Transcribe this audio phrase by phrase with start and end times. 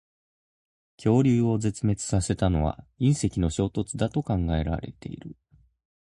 [0.97, 5.37] 恐竜を絶滅させたのは隕石の衝突だと考えられている。